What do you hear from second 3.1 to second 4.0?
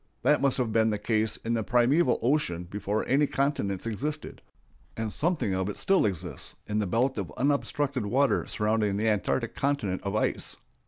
continents